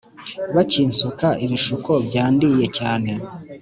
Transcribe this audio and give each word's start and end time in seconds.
Bakinsuka 0.55 1.27
ibisuko 1.45 1.91
byandiye 2.07 2.65
cyane 2.77 3.11